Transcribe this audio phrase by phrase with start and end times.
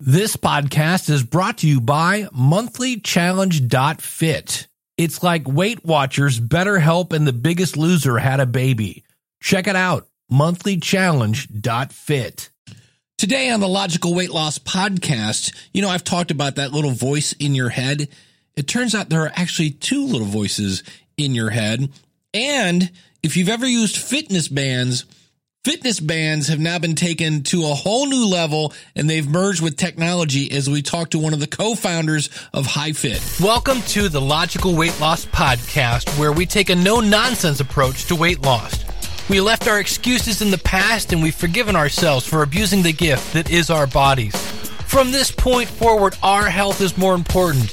[0.00, 4.68] This podcast is brought to you by monthlychallenge.fit.
[4.96, 9.02] It's like Weight Watchers, BetterHelp, and The Biggest Loser had a baby.
[9.42, 12.50] Check it out, monthlychallenge.fit.
[13.16, 17.32] Today on the Logical Weight Loss Podcast, you know, I've talked about that little voice
[17.32, 18.08] in your head.
[18.54, 20.84] It turns out there are actually two little voices
[21.16, 21.90] in your head.
[22.32, 22.92] And
[23.24, 25.06] if you've ever used fitness bands,
[25.68, 29.76] Fitness bands have now been taken to a whole new level and they've merged with
[29.76, 33.38] technology as we talk to one of the co-founders of HyFit.
[33.38, 38.16] Welcome to the Logical Weight Loss Podcast, where we take a no nonsense approach to
[38.16, 38.82] weight loss.
[39.28, 43.34] We left our excuses in the past and we've forgiven ourselves for abusing the gift
[43.34, 44.34] that is our bodies.
[44.86, 47.70] From this point forward, our health is more important.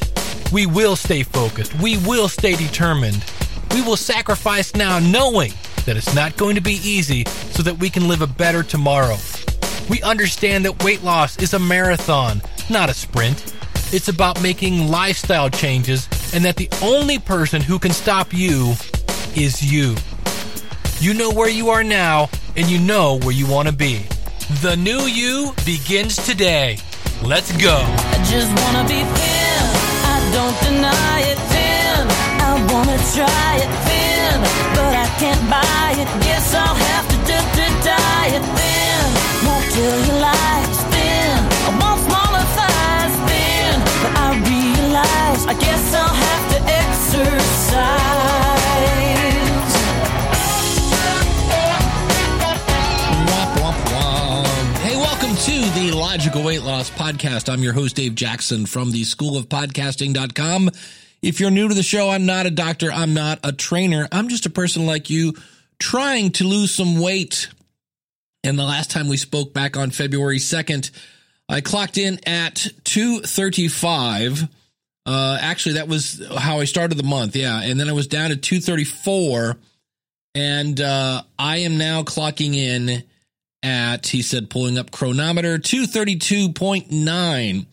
[0.51, 1.73] We will stay focused.
[1.79, 3.23] We will stay determined.
[3.71, 5.53] We will sacrifice now knowing
[5.85, 9.17] that it's not going to be easy so that we can live a better tomorrow.
[9.89, 13.53] We understand that weight loss is a marathon, not a sprint.
[13.93, 18.73] It's about making lifestyle changes, and that the only person who can stop you
[19.35, 19.95] is you.
[20.99, 24.05] You know where you are now, and you know where you want to be.
[24.61, 26.77] The new you begins today.
[27.23, 27.77] Let's go.
[27.77, 29.63] I just wanna be thin.
[30.13, 32.07] I don't deny it thin.
[32.41, 34.14] I wanna try it thin,
[34.75, 36.07] but I can't buy it.
[36.23, 39.03] Guess I'll have to do to diet thin.
[39.45, 41.35] Won't tell you lies thin.
[41.67, 48.05] I want smaller thighs thin, but I realize I guess I'll have to exercise.
[54.81, 57.51] Hey, welcome to the Logical Weight Loss Podcast.
[57.51, 60.69] I'm your host, Dave Jackson from the School of Podcasting.com.
[61.25, 62.91] If you're new to the show, I'm not a doctor.
[62.91, 64.07] I'm not a trainer.
[64.11, 65.33] I'm just a person like you
[65.79, 67.49] trying to lose some weight.
[68.43, 70.91] And the last time we spoke back on February 2nd,
[71.49, 74.47] I clocked in at 235.
[75.07, 77.35] Uh, actually, that was how I started the month.
[77.35, 77.59] Yeah.
[77.59, 79.57] And then I was down to 234.
[80.35, 83.03] And uh, I am now clocking in
[83.63, 87.65] at, he said, pulling up Cronometer, 232.9.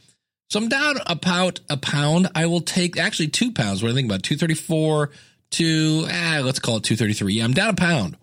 [0.53, 2.29] So I'm down about a pound.
[2.35, 3.83] I will take actually two pounds.
[3.83, 5.09] What do I think about 234
[5.53, 7.33] to, ah, let's call it 233.
[7.33, 8.19] Yeah, I'm down a pound.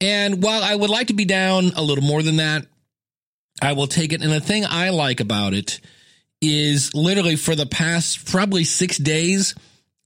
[0.00, 2.66] And while I would like to be down a little more than that,
[3.62, 4.22] I will take it.
[4.22, 5.78] And the thing I like about it
[6.42, 9.54] is literally for the past probably six days,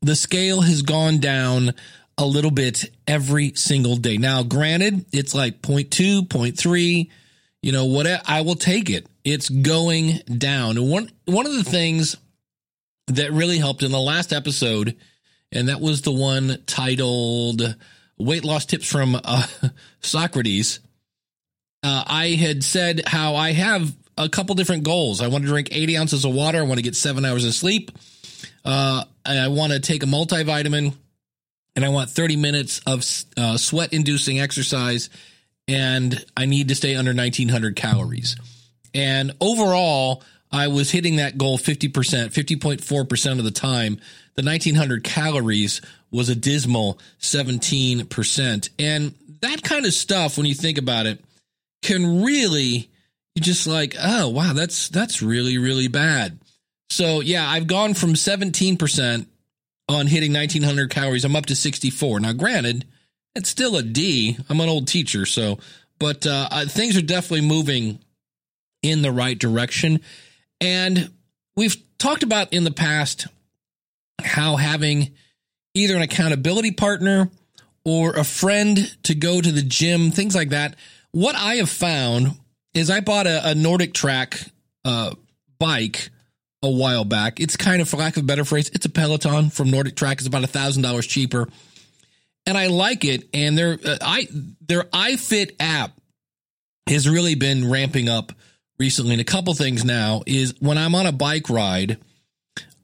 [0.02, 1.72] the scale has gone down
[2.18, 4.18] a little bit every single day.
[4.18, 7.08] Now, granted, it's like 0.2, 0.3,
[7.62, 9.06] you know, what I will take it.
[9.24, 10.76] It's going down.
[10.88, 12.16] One one of the things
[13.08, 14.96] that really helped in the last episode,
[15.52, 17.76] and that was the one titled
[18.18, 19.46] "Weight Loss Tips from uh,
[20.00, 20.80] Socrates."
[21.82, 25.22] Uh, I had said how I have a couple different goals.
[25.22, 26.58] I want to drink 80 ounces of water.
[26.58, 27.90] I want to get seven hours of sleep.
[28.64, 30.94] Uh, I want to take a multivitamin,
[31.74, 33.04] and I want 30 minutes of
[33.36, 35.08] uh, sweat inducing exercise,
[35.66, 38.36] and I need to stay under 1900 calories.
[38.94, 44.00] And overall, I was hitting that goal 50%, 50.4% of the time.
[44.34, 45.80] The 1900 calories
[46.10, 48.70] was a dismal 17%.
[48.78, 51.24] And that kind of stuff, when you think about it,
[51.82, 52.90] can really,
[53.34, 56.38] you just like, oh, wow, that's, that's really, really bad.
[56.90, 59.26] So yeah, I've gone from 17%
[59.88, 61.24] on hitting 1900 calories.
[61.24, 62.20] I'm up to 64.
[62.20, 62.84] Now, granted,
[63.36, 64.36] it's still a D.
[64.48, 65.26] I'm an old teacher.
[65.26, 65.58] So,
[66.00, 68.00] but, uh, things are definitely moving
[68.82, 70.00] in the right direction.
[70.60, 71.10] And
[71.56, 73.26] we've talked about in the past
[74.22, 75.10] how having
[75.74, 77.30] either an accountability partner
[77.84, 80.76] or a friend to go to the gym, things like that.
[81.12, 82.38] What I have found
[82.74, 84.50] is I bought a, a NordicTrack
[84.84, 85.14] uh,
[85.58, 86.10] bike
[86.62, 87.40] a while back.
[87.40, 90.14] It's kind of, for lack of a better phrase, it's a Peloton from NordicTrack.
[90.14, 91.48] It's about a thousand dollars cheaper,
[92.46, 93.28] and I like it.
[93.32, 94.28] And their uh, I
[94.60, 95.92] their iFit app
[96.86, 98.32] has really been ramping up
[98.80, 99.12] recently.
[99.12, 101.98] And a couple things now is when I'm on a bike ride,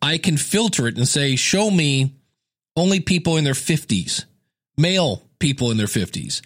[0.02, 2.12] I can filter it and say, show me
[2.76, 4.26] only people in their 50s,
[4.76, 6.42] male people in their 50s.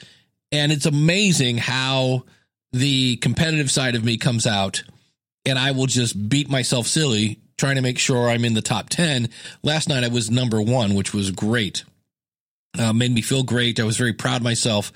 [0.52, 2.24] And it's amazing how
[2.72, 4.84] the competitive side of me comes out
[5.44, 8.88] and I will just beat myself silly trying to make sure I'm in the top
[8.88, 9.28] 10.
[9.64, 11.84] Last night I was number one, which was great.
[12.78, 13.80] Uh, made me feel great.
[13.80, 14.92] I was very proud of myself.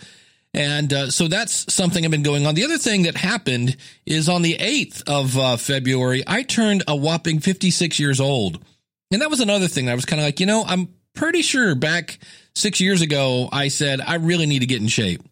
[0.55, 2.55] And uh, so that's something I've been going on.
[2.55, 6.95] The other thing that happened is on the 8th of uh, February, I turned a
[6.95, 8.65] whopping 56 years old.
[9.11, 9.89] And that was another thing.
[9.91, 12.19] I was kind of like, you know, I'm pretty sure back
[12.55, 15.23] six years ago, I said, I really need to get in shape.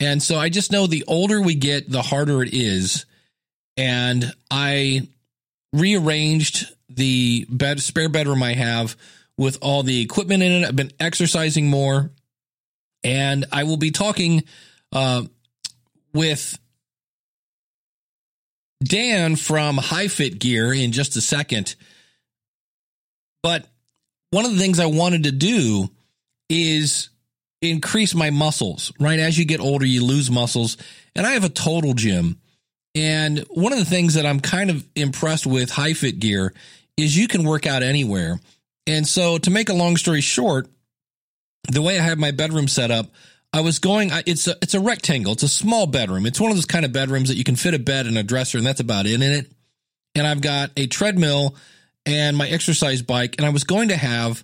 [0.00, 3.06] And so I just know the older we get, the harder it is.
[3.76, 5.08] and I
[5.72, 8.96] rearranged the bed spare bedroom I have
[9.38, 10.68] with all the equipment in it.
[10.68, 12.10] I've been exercising more,
[13.04, 14.44] and I will be talking
[14.92, 15.22] uh,
[16.12, 16.58] with
[18.82, 21.74] Dan from HyFit Gear in just a second.
[23.42, 23.66] But
[24.30, 25.88] one of the things I wanted to do
[26.48, 27.10] is
[27.60, 29.18] increase my muscles, right?
[29.18, 30.76] As you get older, you lose muscles.
[31.14, 32.40] And I have a total gym.
[32.94, 36.52] And one of the things that I'm kind of impressed with HyFit Gear
[36.96, 38.38] is you can work out anywhere.
[38.86, 40.68] And so to make a long story short,
[41.70, 43.10] the way I have my bedroom set up,
[43.52, 44.10] I was going.
[44.26, 45.34] It's a it's a rectangle.
[45.34, 46.26] It's a small bedroom.
[46.26, 48.22] It's one of those kind of bedrooms that you can fit a bed and a
[48.22, 49.52] dresser, and that's about it in it.
[50.14, 51.54] And I've got a treadmill
[52.06, 54.42] and my exercise bike, and I was going to have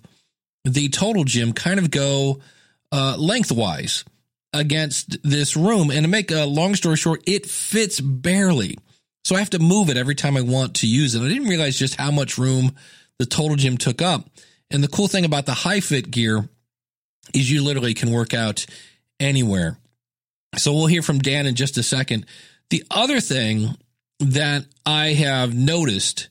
[0.63, 2.39] the total gym kind of go
[2.91, 4.05] uh, lengthwise
[4.53, 5.91] against this room.
[5.91, 8.77] And to make a long story short, it fits barely.
[9.23, 11.21] So I have to move it every time I want to use it.
[11.21, 12.75] I didn't realize just how much room
[13.19, 14.29] the total gym took up.
[14.71, 16.47] And the cool thing about the HyFit gear
[17.33, 18.65] is you literally can work out
[19.19, 19.77] anywhere.
[20.57, 22.25] So we'll hear from Dan in just a second.
[22.69, 23.75] The other thing
[24.19, 26.29] that I have noticed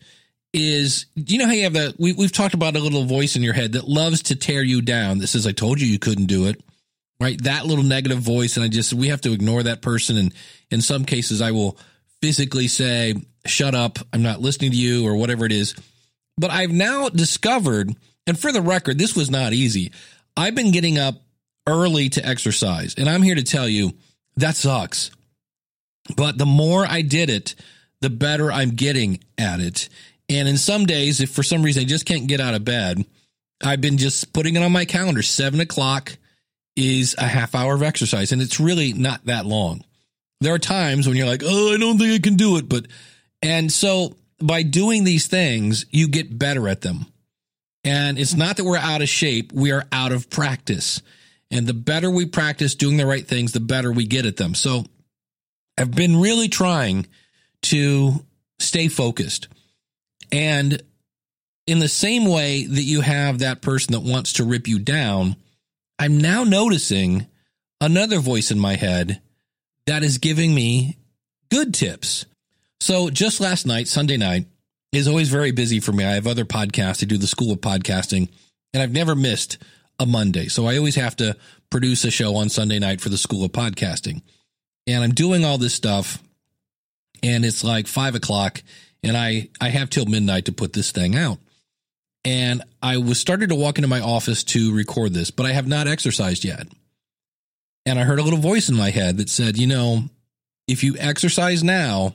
[0.52, 3.42] is you know how you have that we, we've talked about a little voice in
[3.42, 6.26] your head that loves to tear you down that says i told you you couldn't
[6.26, 6.60] do it
[7.20, 10.32] right that little negative voice and i just we have to ignore that person and
[10.70, 11.76] in some cases i will
[12.22, 15.74] physically say shut up i'm not listening to you or whatever it is
[16.38, 17.94] but i've now discovered
[18.26, 19.92] and for the record this was not easy
[20.38, 21.22] i've been getting up
[21.66, 23.92] early to exercise and i'm here to tell you
[24.36, 25.10] that sucks
[26.16, 27.54] but the more i did it
[28.00, 29.88] the better i'm getting at it
[30.28, 33.04] and in some days, if for some reason I just can't get out of bed,
[33.64, 35.22] I've been just putting it on my calendar.
[35.22, 36.16] Seven o'clock
[36.76, 39.84] is a half hour of exercise, and it's really not that long.
[40.40, 42.68] There are times when you're like, oh, I don't think I can do it.
[42.68, 42.86] But,
[43.42, 47.06] and so by doing these things, you get better at them.
[47.84, 51.00] And it's not that we're out of shape, we are out of practice.
[51.50, 54.54] And the better we practice doing the right things, the better we get at them.
[54.54, 54.84] So
[55.78, 57.06] I've been really trying
[57.62, 58.24] to
[58.58, 59.48] stay focused.
[60.30, 60.82] And
[61.66, 65.36] in the same way that you have that person that wants to rip you down,
[65.98, 67.26] I'm now noticing
[67.80, 69.20] another voice in my head
[69.86, 70.98] that is giving me
[71.50, 72.26] good tips.
[72.80, 74.46] So just last night, Sunday night,
[74.92, 76.04] is always very busy for me.
[76.04, 77.02] I have other podcasts.
[77.02, 78.28] I do the School of Podcasting,
[78.72, 79.58] and I've never missed
[79.98, 80.48] a Monday.
[80.48, 81.36] So I always have to
[81.70, 84.22] produce a show on Sunday night for the School of Podcasting.
[84.86, 86.22] And I'm doing all this stuff,
[87.22, 88.62] and it's like five o'clock,
[89.02, 91.38] and I I have till midnight to put this thing out.
[92.24, 95.66] And I was starting to walk into my office to record this, but I have
[95.66, 96.66] not exercised yet.
[97.86, 100.08] And I heard a little voice in my head that said, "You know,
[100.66, 102.14] if you exercise now,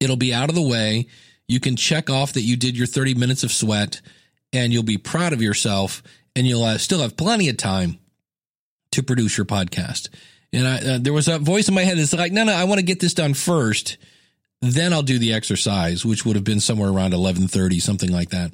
[0.00, 1.06] it'll be out of the way.
[1.48, 4.00] You can check off that you did your 30 minutes of sweat
[4.52, 6.02] and you'll be proud of yourself
[6.34, 7.98] and you'll uh, still have plenty of time
[8.92, 10.08] to produce your podcast."
[10.52, 12.64] And I, uh, there was a voice in my head that's like, "No, no, I
[12.64, 13.96] want to get this done first
[14.60, 18.52] then I'll do the exercise, which would have been somewhere around 1130, something like that.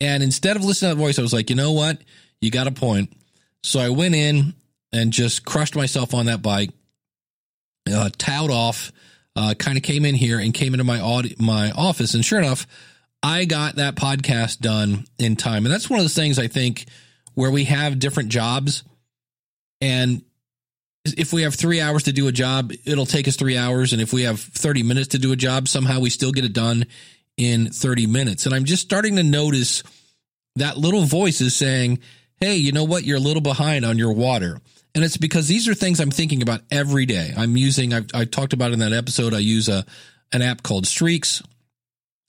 [0.00, 1.98] And instead of listening to that voice, I was like, you know what?
[2.40, 3.12] You got a point.
[3.62, 4.54] So I went in
[4.92, 6.70] and just crushed myself on that bike,
[7.90, 8.92] uh, towed off,
[9.36, 12.14] uh, kind of came in here and came into my aud- my office.
[12.14, 12.66] And sure enough,
[13.22, 15.64] I got that podcast done in time.
[15.64, 16.86] And that's one of those things I think
[17.34, 18.82] where we have different jobs
[19.80, 20.22] and
[21.04, 23.92] if we have three hours to do a job, it'll take us three hours.
[23.92, 26.52] And if we have 30 minutes to do a job, somehow we still get it
[26.52, 26.86] done
[27.36, 28.46] in 30 minutes.
[28.46, 29.82] And I'm just starting to notice
[30.56, 31.98] that little voice is saying,
[32.38, 33.04] Hey, you know what?
[33.04, 34.60] You're a little behind on your water.
[34.94, 37.32] And it's because these are things I'm thinking about every day.
[37.36, 39.86] I'm using, I talked about in that episode, I use a,
[40.32, 41.42] an app called Streaks.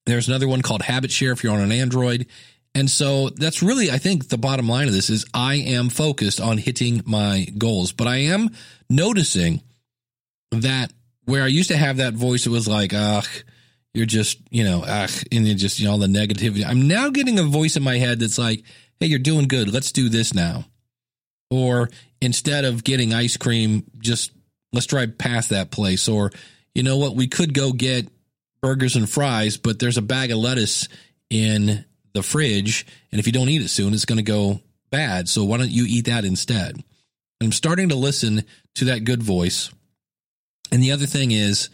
[0.06, 2.28] There's another one called Habit Share if you're on an Android.
[2.76, 6.42] And so that's really, I think the bottom line of this is I am focused
[6.42, 8.50] on hitting my goals, but I am
[8.90, 9.62] noticing
[10.52, 10.92] that
[11.26, 13.28] where I used to have that voice, it was like, ugh,
[13.94, 16.66] you're just, you know, ugh, and you just, you know, all the negativity.
[16.66, 18.64] I'm now getting a voice in my head that's like,
[19.00, 19.72] hey, you're doing good.
[19.72, 20.66] Let's do this now.
[21.52, 21.90] Or
[22.24, 24.32] instead of getting ice cream, just
[24.72, 26.08] let's drive past that place.
[26.08, 26.32] Or,
[26.74, 28.08] you know what, we could go get
[28.62, 30.88] burgers and fries, but there's a bag of lettuce
[31.30, 32.86] in the fridge.
[33.12, 35.28] And if you don't eat it soon, it's going to go bad.
[35.28, 36.76] So why don't you eat that instead?
[36.76, 36.84] And
[37.42, 39.72] I'm starting to listen to that good voice.
[40.72, 41.70] And the other thing is,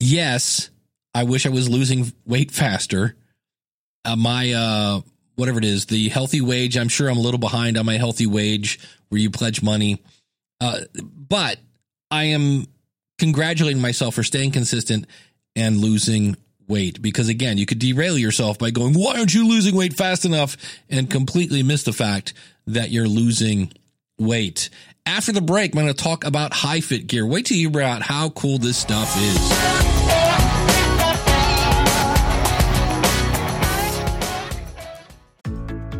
[0.00, 0.70] yes,
[1.14, 3.16] I wish I was losing weight faster.
[4.04, 5.00] Uh, my, uh,
[5.36, 8.26] whatever it is, the healthy wage, I'm sure I'm a little behind on my healthy
[8.26, 8.80] wage
[9.12, 10.02] where you pledge money.
[10.58, 11.58] Uh, but
[12.10, 12.66] I am
[13.18, 15.06] congratulating myself for staying consistent
[15.54, 16.34] and losing
[16.66, 17.02] weight.
[17.02, 20.56] Because again, you could derail yourself by going, why aren't you losing weight fast enough?
[20.88, 22.32] And completely miss the fact
[22.66, 23.70] that you're losing
[24.18, 24.70] weight.
[25.04, 27.26] After the break, I'm going to talk about HyFit gear.
[27.26, 30.21] Wait till you hear out how cool this stuff is.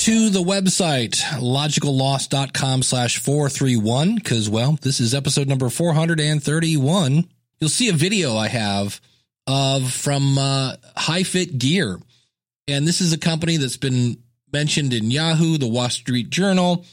[0.00, 7.28] to the website logicalloss.com slash 431 because well this is episode number 431
[7.60, 8.98] you'll see a video i have
[9.46, 11.98] of from uh, HyFit gear.
[12.68, 14.16] And this is a company that's been
[14.52, 16.84] mentioned in yahoo the wall street journal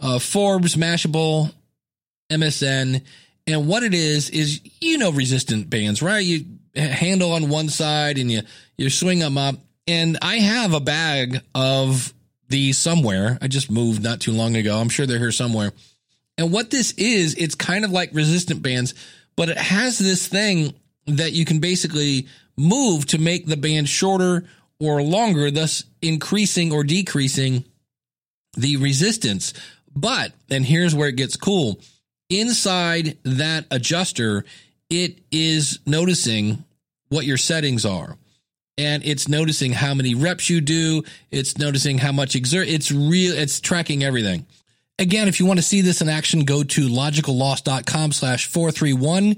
[0.00, 1.52] uh, forbes mashable
[2.32, 3.02] msn
[3.46, 6.24] and what it is is you know resistant bands right?
[6.24, 6.44] You
[6.76, 8.42] handle on one side and you
[8.78, 9.56] you swing them up.
[9.86, 12.14] And I have a bag of
[12.48, 13.38] these somewhere.
[13.40, 14.78] I just moved not too long ago.
[14.78, 15.72] I'm sure they're here somewhere.
[16.36, 18.94] And what this is, it's kind of like resistant bands,
[19.36, 20.74] but it has this thing
[21.06, 24.44] that you can basically move to make the band shorter
[24.80, 27.64] or longer, thus increasing or decreasing
[28.56, 29.54] the resistance.
[29.94, 31.80] But, and here's where it gets cool
[32.28, 34.44] inside that adjuster,
[34.90, 36.64] it is noticing
[37.08, 38.16] what your settings are
[38.76, 41.02] and it's noticing how many reps you do.
[41.30, 42.68] It's noticing how much exert.
[42.68, 43.34] It's real.
[43.34, 44.46] It's tracking everything.
[44.98, 49.36] Again, if you want to see this in action, go to logicalloss.com slash 431.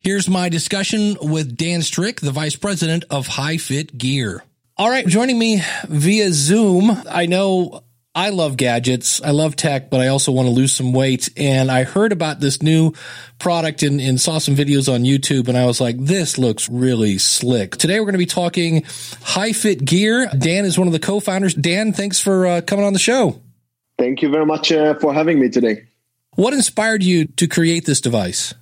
[0.00, 4.44] Here's my discussion with Dan Strick, the vice president of HyFit Gear.
[4.76, 5.06] All right.
[5.06, 6.90] Joining me via Zoom.
[7.08, 7.84] I know
[8.16, 9.20] I love gadgets.
[9.22, 11.28] I love tech, but I also want to lose some weight.
[11.36, 12.92] And I heard about this new
[13.40, 17.18] product and, and, saw some videos on YouTube and I was like, this looks really
[17.18, 17.76] slick.
[17.76, 20.30] Today we're going to be talking HyFit gear.
[20.38, 21.54] Dan is one of the co-founders.
[21.54, 23.42] Dan, thanks for uh, coming on the show.
[23.98, 25.84] Thank you very much uh, for having me today.
[26.36, 28.54] What inspired you to create this device?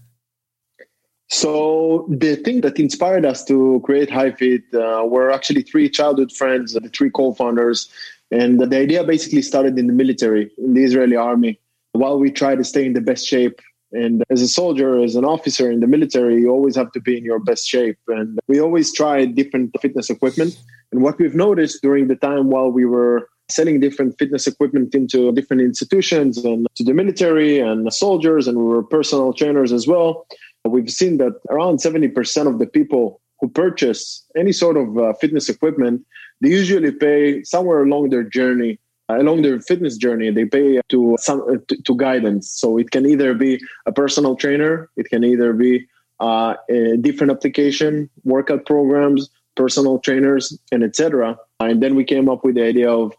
[1.29, 6.75] So the thing that inspired us to create HyFit uh, were actually three childhood friends,
[6.75, 7.89] the three co-founders
[8.33, 11.61] and the idea basically started in the military, in the Israeli army.
[11.93, 13.61] While we try to stay in the best shape,
[13.93, 17.19] and as a soldier, as an officer in the military, you always have to be
[17.19, 17.99] in your best shape.
[18.09, 20.59] And we always try different fitness equipment.
[20.91, 25.31] And what we've noticed during the time while we were selling different fitness equipment into
[25.33, 30.27] different institutions and to the military and soldiers, and we were personal trainers as well,
[30.65, 35.51] we've seen that around 70% of the people who purchase any sort of uh, fitness
[35.51, 36.07] equipment
[36.41, 38.79] they usually pay somewhere along their journey
[39.11, 42.49] uh, along their fitness journey they pay to some uh, to, to, guidance.
[42.49, 45.87] So it can either be a personal trainer it can either be
[46.21, 52.45] uh, a different application workout programs personal trainers and etc and then we came up
[52.45, 53.13] with the idea of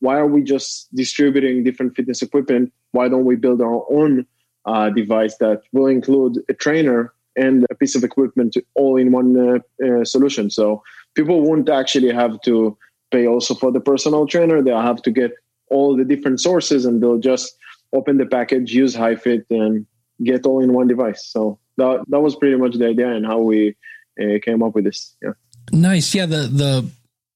[0.00, 2.72] why are we just distributing different fitness equipment?
[2.92, 4.26] Why don't we build our own
[4.64, 9.36] uh, device that will include a trainer and a piece of equipment all in one
[9.36, 10.82] uh, uh, solution so
[11.14, 12.76] people won't actually have to
[13.10, 14.62] pay also for the personal trainer.
[14.62, 15.32] They'll have to get
[15.68, 17.56] all the different sources and they'll just
[17.92, 19.86] open the package, use HyFit, and
[20.22, 21.26] get all in one device.
[21.26, 23.76] So that that was pretty much the idea and how we
[24.20, 25.16] uh, came up with this.
[25.22, 25.32] Yeah.
[25.72, 26.14] Nice.
[26.14, 26.26] Yeah.
[26.26, 26.90] The the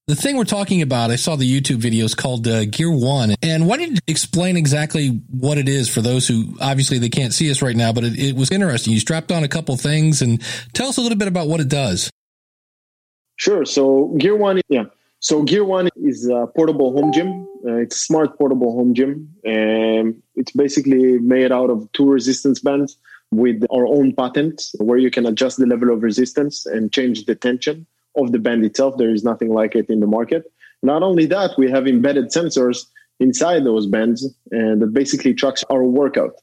[0.07, 3.67] The thing we're talking about, I saw the YouTube videos called uh, Gear One, and
[3.67, 7.51] why don't you explain exactly what it is for those who obviously they can't see
[7.51, 8.93] us right now, but it, it was interesting.
[8.93, 10.41] You strapped on a couple things, and
[10.73, 12.09] tell us a little bit about what it does.
[13.35, 13.63] Sure.
[13.63, 14.85] So Gear One, yeah.
[15.19, 17.47] So Gear One is a portable home gym.
[17.63, 22.59] Uh, it's a smart portable home gym, and it's basically made out of two resistance
[22.59, 22.97] bands
[23.29, 27.35] with our own patent, where you can adjust the level of resistance and change the
[27.35, 28.97] tension of the band itself.
[28.97, 30.51] There is nothing like it in the market.
[30.83, 32.85] Not only that, we have embedded sensors
[33.19, 36.33] inside those bands and that basically tracks our workout.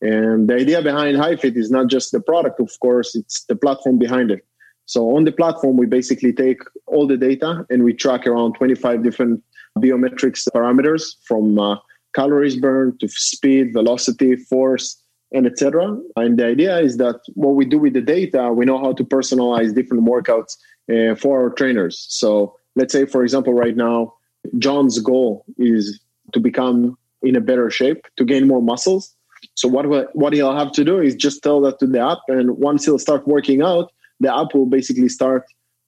[0.00, 3.98] And the idea behind HyFit is not just the product, of course, it's the platform
[3.98, 4.46] behind it.
[4.86, 9.02] So on the platform, we basically take all the data and we track around 25
[9.02, 9.42] different
[9.78, 11.76] biometrics parameters from uh,
[12.14, 15.00] calories burned to speed, velocity, force,
[15.32, 15.96] and etc.
[16.16, 19.04] And the idea is that what we do with the data, we know how to
[19.04, 20.56] personalize different workouts
[20.90, 22.06] uh, for our trainers.
[22.08, 24.14] So let's say, for example, right now,
[24.58, 26.00] John's goal is
[26.32, 29.14] to become in a better shape, to gain more muscles.
[29.54, 32.56] So what what he'll have to do is just tell that to the app, and
[32.58, 35.44] once he'll start working out, the app will basically start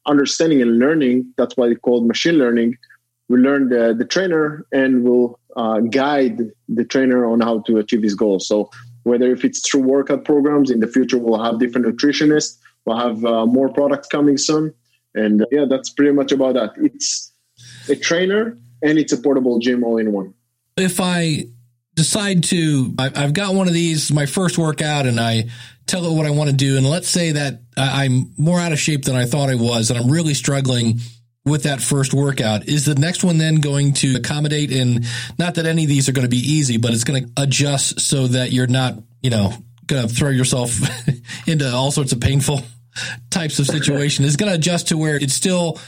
[0.07, 1.33] understanding and learning.
[1.37, 2.77] That's why it's called machine learning.
[3.29, 8.03] We learn the, the trainer and will uh, guide the trainer on how to achieve
[8.03, 8.47] his goals.
[8.47, 8.71] So
[9.05, 12.59] whether if it's through workout programs in the future, we'll have different nutritionists.
[12.85, 14.75] We'll have uh, more products coming soon.
[15.15, 16.73] And uh, yeah, that's pretty much about that.
[16.77, 17.33] It's
[17.89, 20.35] a trainer and it's a portable gym all in one.
[20.77, 21.47] If I
[21.95, 25.45] decide to, I've got one of these, my first workout, and I
[25.87, 26.77] tell it what I want to do.
[26.77, 29.99] And let's say that I'm more out of shape than I thought I was, and
[29.99, 31.01] I'm really struggling
[31.45, 32.69] with that first workout.
[32.69, 35.05] Is the next one then going to accommodate And
[35.39, 38.01] not that any of these are going to be easy, but it's going to adjust
[38.01, 39.53] so that you're not, you know,
[39.87, 40.79] going to throw yourself
[41.47, 42.61] into all sorts of painful
[43.31, 45.79] types of situation is going to adjust to where it's still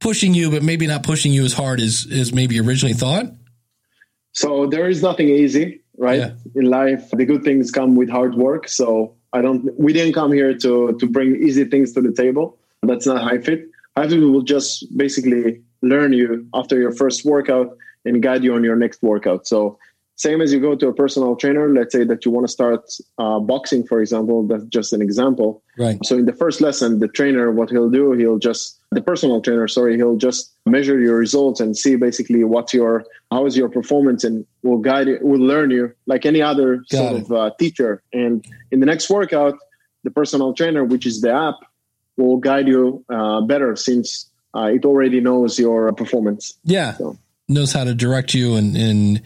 [0.00, 3.26] pushing you, but maybe not pushing you as hard as, as maybe originally thought?
[4.32, 6.18] So there is nothing easy, right?
[6.18, 6.30] Yeah.
[6.54, 8.68] In life, the good things come with hard work.
[8.68, 12.56] So I don't, we didn't come here to, to bring easy things to the table.
[12.82, 13.44] That's not HyFit.
[13.96, 18.76] fit will just basically learn you after your first workout and guide you on your
[18.76, 19.46] next workout.
[19.46, 19.78] So
[20.18, 22.92] same as you go to a personal trainer let's say that you want to start
[23.18, 25.62] uh, boxing for example that's just an example.
[25.78, 25.98] Right.
[26.04, 29.68] So in the first lesson the trainer what he'll do he'll just the personal trainer
[29.68, 34.24] sorry he'll just measure your results and see basically what's your how is your performance
[34.24, 37.22] and will guide you will learn you like any other Got sort it.
[37.22, 38.02] of uh, teacher.
[38.12, 39.56] And in the next workout
[40.02, 41.56] the personal trainer which is the app
[42.16, 46.58] will guide you uh, better since uh, it already knows your performance.
[46.64, 46.94] Yeah.
[46.94, 47.16] So.
[47.48, 49.22] knows how to direct you and and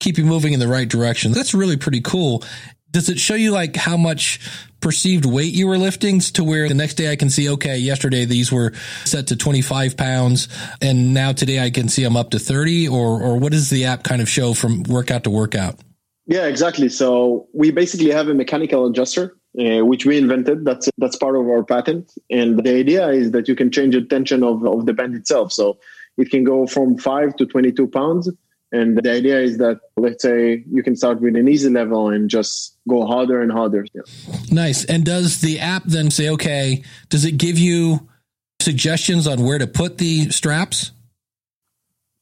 [0.00, 1.32] keep you moving in the right direction.
[1.32, 2.42] That's really pretty cool.
[2.90, 4.40] Does it show you like how much
[4.80, 8.24] perceived weight you were lifting to where the next day I can see, okay, yesterday
[8.24, 8.72] these were
[9.04, 10.48] set to 25 pounds
[10.80, 13.84] and now today I can see I'm up to 30 or, or what does the
[13.86, 15.80] app kind of show from workout to workout?
[16.26, 16.88] Yeah, exactly.
[16.88, 20.64] So we basically have a mechanical adjuster, uh, which we invented.
[20.64, 22.12] That's that's part of our patent.
[22.30, 25.52] And the idea is that you can change the tension of, of the band itself.
[25.52, 25.78] So
[26.18, 28.28] it can go from five to 22 pounds
[28.76, 32.28] and the idea is that, let's say, you can start with an easy level and
[32.28, 33.86] just go harder and harder.
[33.94, 34.02] Yeah.
[34.50, 34.84] Nice.
[34.84, 38.08] And does the app then say, okay, does it give you
[38.60, 40.92] suggestions on where to put the straps?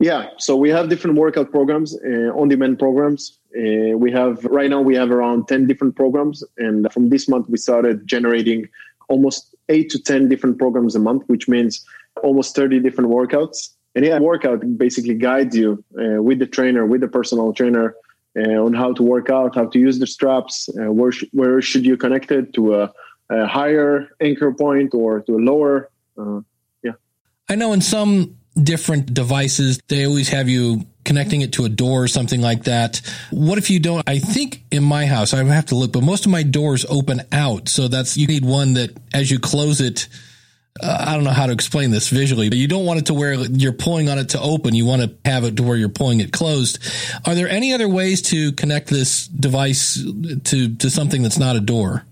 [0.00, 0.28] Yeah.
[0.38, 3.38] So we have different workout programs, uh, on demand programs.
[3.56, 6.44] Uh, we have, right now, we have around 10 different programs.
[6.58, 8.68] And from this month, we started generating
[9.08, 11.84] almost eight to 10 different programs a month, which means
[12.22, 17.00] almost 30 different workouts and yeah, workout basically guides you uh, with the trainer, with
[17.00, 17.94] the personal trainer,
[18.36, 21.62] uh, on how to work out, how to use the straps, uh, where sh- where
[21.62, 22.92] should you connect it to a,
[23.30, 25.90] a, higher anchor point or to a lower.
[26.18, 26.40] Uh,
[26.82, 26.92] yeah,
[27.48, 32.02] I know in some different devices they always have you connecting it to a door
[32.02, 33.00] or something like that.
[33.30, 34.08] What if you don't?
[34.08, 37.22] I think in my house I have to look, but most of my doors open
[37.30, 40.08] out, so that's you need one that as you close it
[40.82, 43.14] uh, I don't know how to explain this visually, but you don't want it to
[43.14, 44.74] where you're pulling on it to open.
[44.74, 46.78] You want to have it to where you're pulling it closed.
[47.26, 50.02] Are there any other ways to connect this device
[50.44, 52.04] to, to something that's not a door?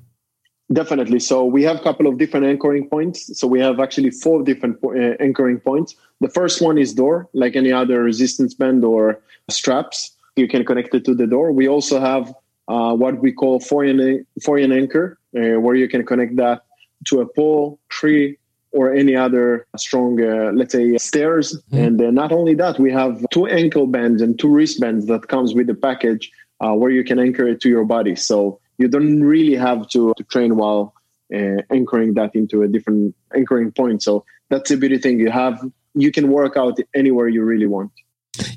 [0.72, 1.18] Definitely.
[1.18, 3.36] So we have a couple of different anchoring points.
[3.38, 5.96] So we have actually four different uh, anchoring points.
[6.20, 9.20] The first one is door, like any other resistance band or
[9.50, 10.12] straps.
[10.36, 11.52] You can connect it to the door.
[11.52, 12.32] We also have
[12.68, 16.62] uh, what we call foreign, foreign anchor, uh, where you can connect that
[17.06, 18.38] to a pole, tree,
[18.72, 21.54] or any other strong, uh, let's say, stairs.
[21.70, 21.84] Mm-hmm.
[21.84, 25.54] And uh, not only that, we have two ankle bands and two wristbands that comes
[25.54, 26.30] with the package
[26.60, 28.16] uh, where you can anchor it to your body.
[28.16, 30.94] So you don't really have to, to train while
[31.34, 34.02] uh, anchoring that into a different anchoring point.
[34.02, 35.18] So that's a beauty thing.
[35.18, 35.62] You have
[35.94, 37.92] you can work out anywhere you really want.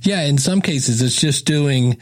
[0.02, 1.98] Yeah, in some cases, it's just doing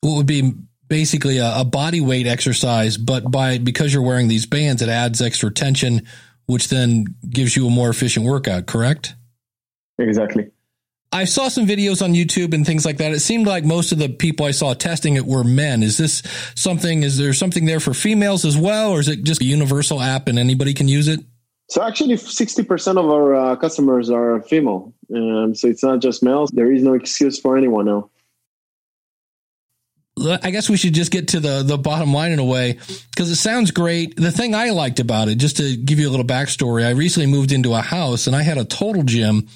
[0.00, 0.52] what would be
[0.88, 5.20] basically a, a, body weight exercise, but by because you're wearing these bands, it adds
[5.20, 6.06] extra tension,
[6.46, 8.66] which then gives you a more efficient workout.
[8.66, 9.14] Correct?
[9.98, 10.50] Exactly.
[11.12, 13.12] I saw some videos on YouTube and things like that.
[13.12, 15.82] It seemed like most of the people I saw testing it were men.
[15.82, 16.22] Is this
[16.54, 17.04] something?
[17.04, 20.28] Is there something there for females as well, or is it just a universal app
[20.28, 21.20] and anybody can use it?
[21.68, 26.22] So actually, sixty percent of our uh, customers are female, um, so it's not just
[26.22, 26.50] males.
[26.50, 28.10] There is no excuse for anyone now.
[30.18, 32.78] I guess we should just get to the the bottom line in a way
[33.10, 34.16] because it sounds great.
[34.16, 37.30] The thing I liked about it, just to give you a little backstory, I recently
[37.30, 39.48] moved into a house and I had a total gym,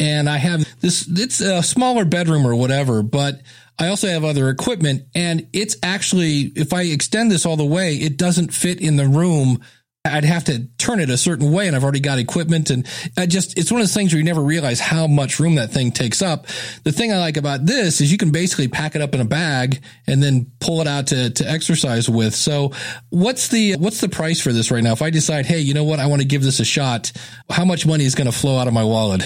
[0.00, 1.06] and I have this.
[1.08, 3.40] It's a smaller bedroom or whatever, but
[3.78, 7.94] I also have other equipment, and it's actually if I extend this all the way,
[7.94, 9.60] it doesn't fit in the room
[10.06, 12.86] I'd have to turn it a certain way and I've already got equipment and
[13.18, 15.72] I just, it's one of those things where you never realize how much room that
[15.72, 16.46] thing takes up.
[16.84, 19.26] The thing I like about this is you can basically pack it up in a
[19.26, 22.34] bag and then pull it out to, to exercise with.
[22.34, 22.72] So
[23.10, 24.92] what's the, what's the price for this right now?
[24.92, 25.98] If I decide, Hey, you know what?
[25.98, 27.12] I want to give this a shot.
[27.50, 29.22] How much money is going to flow out of my wallet?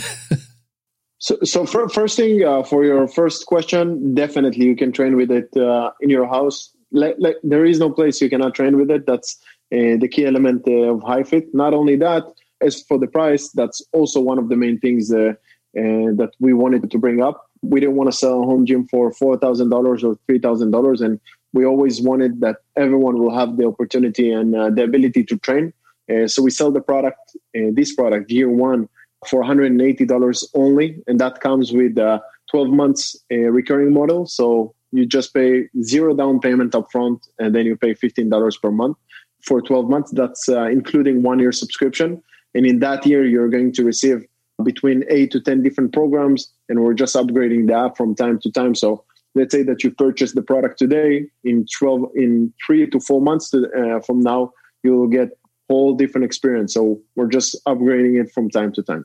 [1.19, 5.31] so, so for, first thing, uh, for your first question, definitely you can train with
[5.31, 6.73] it, uh, in your house.
[6.91, 9.07] There is no place you cannot train with it.
[9.07, 9.39] That's,
[9.73, 11.53] uh, the key element uh, of fit.
[11.55, 12.25] Not only that,
[12.61, 15.33] as for the price, that's also one of the main things uh,
[15.75, 17.51] that we wanted to bring up.
[17.63, 20.71] We didn't want to sell a home gym for four thousand dollars or three thousand
[20.71, 21.19] dollars, and
[21.55, 25.73] we always wanted that everyone will have the opportunity and uh, the ability to train.
[26.13, 27.19] Uh, so we sell the product,
[27.57, 28.89] uh, this product, Gear One,
[29.31, 34.27] for $180 only, and that comes with a 12 months recurring model.
[34.27, 38.71] So you just pay zero down payment up front, and then you pay $15 per
[38.71, 38.99] month
[39.45, 40.11] for 12 months.
[40.13, 42.23] That's uh, including one year subscription.
[42.55, 44.25] And in that year, you're going to receive
[44.63, 46.53] between eight to 10 different programs.
[46.69, 48.75] And we're just upgrading the app from time to time.
[48.75, 49.05] So
[49.35, 53.51] let's say that you purchase the product today in 12, in three to four months
[53.51, 54.53] to, uh, from now,
[54.83, 55.31] you'll get
[55.69, 56.75] whole different experience.
[56.75, 59.05] So we're just upgrading it from time to time.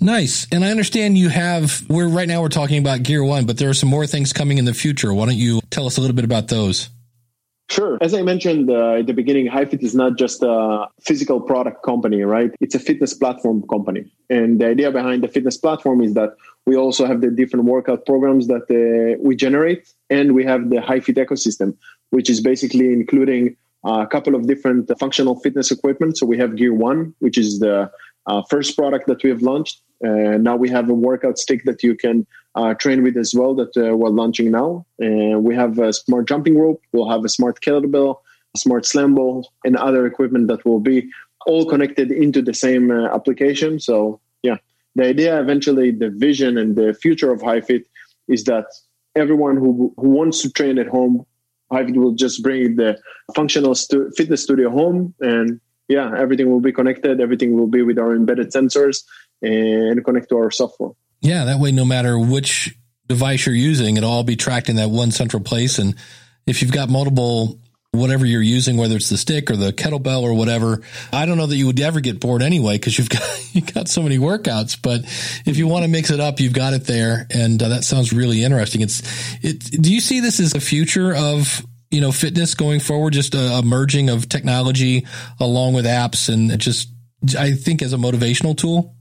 [0.00, 0.46] Nice.
[0.52, 3.68] And I understand you have, we're right now we're talking about Gear One, but there
[3.68, 5.12] are some more things coming in the future.
[5.12, 6.88] Why don't you tell us a little bit about those?
[7.70, 7.98] Sure.
[8.00, 12.22] As I mentioned uh, at the beginning, HyFit is not just a physical product company,
[12.22, 12.50] right?
[12.60, 14.10] It's a fitness platform company.
[14.30, 16.30] And the idea behind the fitness platform is that
[16.64, 20.76] we also have the different workout programs that uh, we generate, and we have the
[20.76, 21.76] HyFit ecosystem,
[22.10, 26.16] which is basically including a couple of different functional fitness equipment.
[26.16, 27.90] So we have Gear One, which is the
[28.26, 29.82] uh, first product that we have launched.
[30.04, 33.54] Uh, now we have a workout stick that you can uh, train with as well
[33.54, 34.84] that uh, we're launching now.
[34.98, 36.82] And we have a smart jumping rope.
[36.92, 38.16] We'll have a smart kettlebell,
[38.54, 41.10] a smart slam ball, and other equipment that will be
[41.46, 43.80] all connected into the same uh, application.
[43.80, 44.56] So yeah,
[44.94, 47.84] the idea eventually, the vision and the future of HyFit
[48.28, 48.66] is that
[49.14, 51.24] everyone who, who wants to train at home,
[51.72, 52.98] HyFit will just bring the
[53.34, 57.20] functional stu- fitness studio home and yeah, everything will be connected.
[57.20, 59.04] Everything will be with our embedded sensors
[59.42, 60.90] and connect to our software.
[61.20, 62.76] Yeah, that way, no matter which
[63.08, 65.78] device you're using, it'll all be tracked in that one central place.
[65.78, 65.96] And
[66.46, 67.58] if you've got multiple,
[67.92, 71.46] whatever you're using, whether it's the stick or the kettlebell or whatever, I don't know
[71.46, 74.78] that you would ever get bored anyway because you've got you've got so many workouts.
[74.80, 75.02] But
[75.46, 78.12] if you want to mix it up, you've got it there, and uh, that sounds
[78.12, 78.82] really interesting.
[78.82, 79.02] It's
[79.42, 79.58] it.
[79.82, 83.14] Do you see this as the future of you know fitness going forward?
[83.14, 85.06] Just a, a merging of technology
[85.40, 86.90] along with apps, and just
[87.38, 88.94] I think as a motivational tool.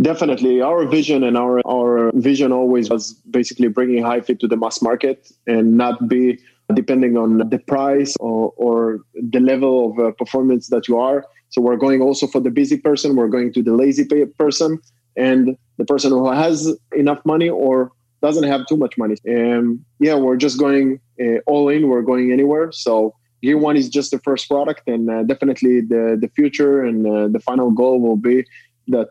[0.00, 4.80] Definitely, our vision and our our vision always was basically bringing HyFit to the mass
[4.80, 6.38] market and not be
[6.74, 11.24] depending on the price or, or the level of uh, performance that you are.
[11.48, 13.16] So we're going also for the busy person.
[13.16, 14.06] We're going to the lazy
[14.38, 14.78] person
[15.16, 19.16] and the person who has enough money or doesn't have too much money.
[19.24, 21.88] And yeah, we're just going uh, all in.
[21.88, 22.70] We're going anywhere.
[22.70, 27.06] So Gear One is just the first product, and uh, definitely the the future and
[27.06, 28.44] uh, the final goal will be
[28.88, 29.08] that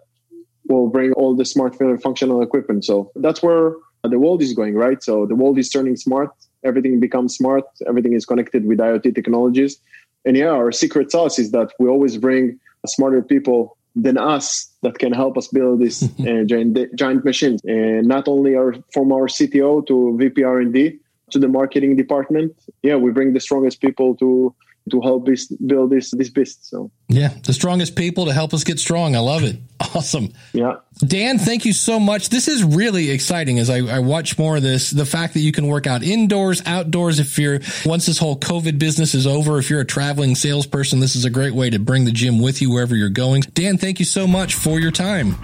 [0.69, 2.85] will bring all the smart functional equipment.
[2.85, 5.01] So that's where the world is going, right?
[5.03, 6.31] So the world is turning smart.
[6.63, 7.65] Everything becomes smart.
[7.87, 9.79] Everything is connected with IoT technologies.
[10.25, 14.99] And yeah, our secret sauce is that we always bring smarter people than us that
[14.99, 17.61] can help us build this uh, giant, giant machines.
[17.65, 20.99] And not only our, from our CTO to VP R&D
[21.31, 24.53] to the marketing department, yeah, we bring the strongest people to
[24.89, 26.69] to help this, build this this beast.
[26.69, 29.15] So yeah, the strongest people to help us get strong.
[29.15, 29.57] I love it.
[29.95, 30.33] Awesome.
[30.53, 32.29] Yeah, Dan, thank you so much.
[32.29, 34.89] This is really exciting as I, I, watch more of this.
[34.89, 37.19] The fact that you can work out indoors, outdoors.
[37.19, 41.15] If you're once this whole COVID business is over, if you're a traveling salesperson, this
[41.15, 43.41] is a great way to bring the gym with you wherever you're going.
[43.53, 45.35] Dan, thank you so much for your time.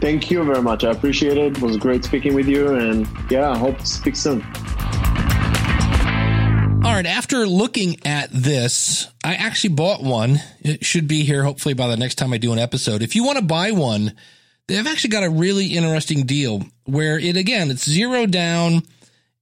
[0.00, 0.84] Thank you very much.
[0.84, 1.56] I appreciate it.
[1.56, 2.74] It was great speaking with you.
[2.74, 4.40] And yeah, I hope to speak soon.
[7.00, 7.16] Right.
[7.16, 10.38] After looking at this, I actually bought one.
[10.60, 13.00] It should be here hopefully by the next time I do an episode.
[13.00, 14.12] If you want to buy one,
[14.68, 18.82] they've actually got a really interesting deal where it, again, it's zero down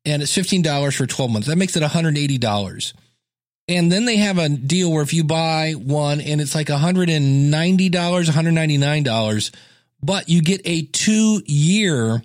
[0.05, 1.49] and it's $15 for 12 months.
[1.49, 2.93] That makes it $180.
[3.67, 7.91] And then they have a deal where if you buy one and it's like $190,
[7.91, 9.55] $199,
[10.01, 12.23] but you get a two year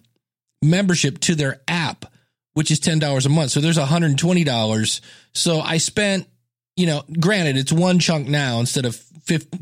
[0.61, 2.05] membership to their app,
[2.53, 3.51] which is $10 a month.
[3.51, 5.01] So there's $120.
[5.33, 6.27] So I spent,
[6.75, 9.01] you know, granted, it's one chunk now instead of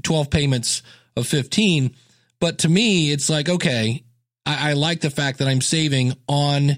[0.04, 0.84] 12 payments
[1.16, 1.96] of 15.
[2.40, 4.04] But to me, it's like, okay,
[4.46, 6.78] I, I like the fact that I'm saving on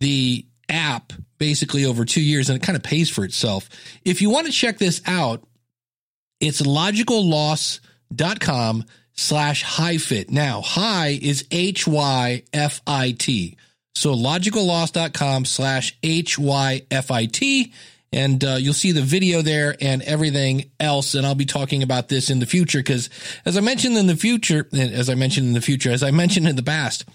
[0.00, 3.68] the app basically over two years and it kind of pays for itself.
[4.04, 5.46] If you want to check this out,
[6.40, 8.84] it's logicalloss.com
[9.14, 10.30] slash HyFit.
[10.30, 13.56] Now, high is H Y F I T.
[13.94, 17.72] So logicalloss.com slash H Y F I T.
[18.14, 21.14] And uh, you'll see the video there and everything else.
[21.14, 23.08] And I'll be talking about this in the future because,
[23.46, 26.46] as I mentioned in the future, as I mentioned in the future, as I mentioned
[26.46, 27.06] in the past,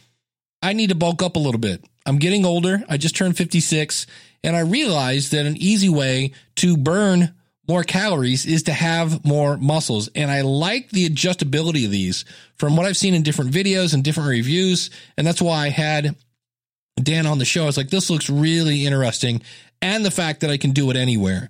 [0.64, 1.86] I need to bulk up a little bit.
[2.08, 2.84] I'm getting older.
[2.90, 4.08] I just turned 56
[4.44, 7.36] and I realized that an easy way to burn
[7.68, 10.10] more calories is to have more muscles.
[10.16, 12.24] And I like the adjustability of these
[12.56, 14.90] from what I've seen in different videos and different reviews.
[15.18, 16.16] And that's why I had
[17.02, 17.64] Dan on the show.
[17.64, 19.42] I was like, this looks really interesting.
[19.82, 21.50] And the fact that I can do it anywhere.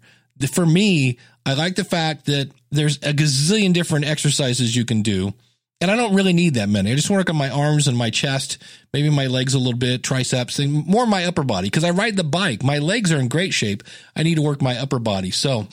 [0.51, 5.33] For me, I like the fact that there's a gazillion different exercises you can do.
[5.79, 6.91] And I don't really need that many.
[6.91, 8.57] I just work on my arms and my chest,
[8.93, 12.15] maybe my legs a little bit, triceps, and more my upper body because I ride
[12.15, 12.63] the bike.
[12.63, 13.83] My legs are in great shape.
[14.15, 15.29] I need to work my upper body.
[15.29, 15.67] So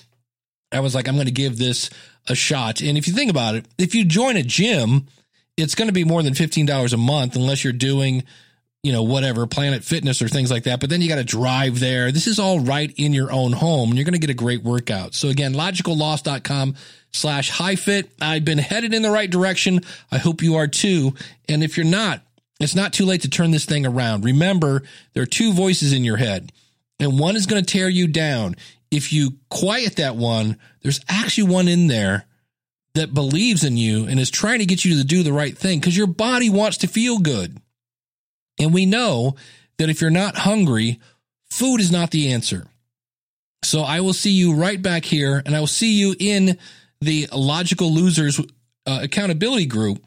[0.70, 1.88] I was like, I'm going to give this
[2.28, 2.82] a shot.
[2.82, 5.06] And if you think about it, if you join a gym,
[5.56, 8.24] it's going to be more than $15 a month unless you're doing,
[8.84, 10.78] you know, whatever, Planet Fitness or things like that.
[10.78, 12.12] But then you got to drive there.
[12.12, 14.62] This is all right in your own home and you're going to get a great
[14.62, 15.14] workout.
[15.14, 16.74] So again, logicalloss.com
[17.10, 18.10] slash HyFit.
[18.20, 19.80] I've been headed in the right direction.
[20.12, 21.14] I hope you are too.
[21.48, 22.20] And if you're not,
[22.60, 24.22] it's not too late to turn this thing around.
[24.22, 24.82] Remember,
[25.14, 26.52] there are two voices in your head,
[27.00, 28.54] and one is going to tear you down.
[28.90, 32.26] If you quiet that one, there's actually one in there
[32.94, 35.80] that believes in you and is trying to get you to do the right thing
[35.80, 37.60] because your body wants to feel good.
[38.58, 39.36] And we know
[39.78, 41.00] that if you're not hungry,
[41.50, 42.66] food is not the answer.
[43.64, 46.58] So I will see you right back here and I will see you in
[47.00, 48.38] the Logical Losers
[48.86, 50.04] uh, accountability group,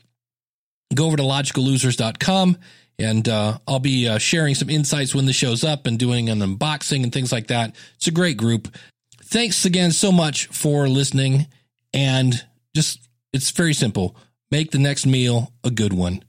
[0.94, 2.58] go over to logicallosers.com
[3.00, 6.40] and uh, I'll be uh, sharing some insights when the show's up and doing an
[6.40, 7.76] unboxing and things like that.
[7.96, 8.76] It's a great group.
[9.24, 11.48] Thanks again so much for listening.
[11.94, 12.44] And
[12.76, 14.16] just, it's very simple.
[14.50, 16.24] Make the next meal a good one.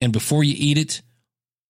[0.00, 1.02] And before you eat it,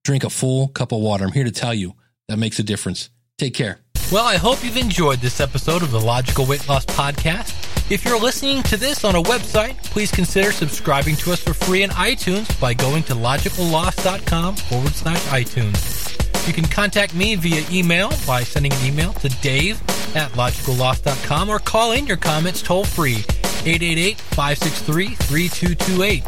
[0.04, 1.24] drink a full cup of water.
[1.24, 1.94] I'm here to tell you
[2.28, 3.10] that makes a difference.
[3.38, 3.80] Take care.
[4.10, 7.54] Well, I hope you've enjoyed this episode of the Logical Weight Loss Podcast.
[7.90, 11.82] If you're listening to this on a website, please consider subscribing to us for free
[11.82, 16.04] in iTunes by going to logicalloss.com forward slash iTunes.
[16.46, 19.80] You can contact me via email by sending an email to dave
[20.16, 23.24] at logicalloss.com or call in your comments toll free
[23.64, 26.14] 888-563-3228.
[26.14, 26.22] You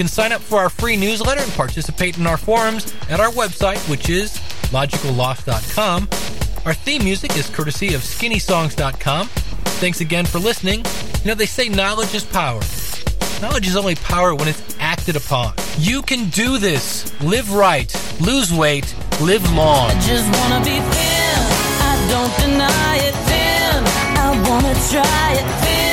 [0.00, 3.76] can sign up for our free newsletter and participate in our forums at our website,
[3.90, 4.38] which is
[4.72, 6.08] logicalloss.com.
[6.64, 9.26] Our theme music is courtesy of skinnysongs.com.
[9.76, 10.86] Thanks again for listening.
[11.22, 12.62] You know, they say knowledge is power.
[13.42, 15.52] Knowledge is only power when it's acted upon.
[15.76, 17.12] You can do this.
[17.20, 19.90] Live right, lose weight, live long.
[19.90, 21.40] I just wanna be thin.
[21.84, 23.84] I don't deny it thin.
[24.16, 25.89] I wanna try it thin,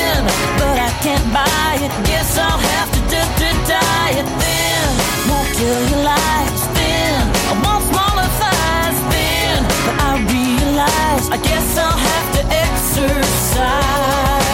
[0.59, 1.91] but I can't buy it.
[2.07, 4.87] Guess I'll have to do to diet thin.
[5.29, 7.15] Won't kill your life thin.
[7.51, 14.46] I want smaller thighs thin, but I realize I guess I'll have to exercise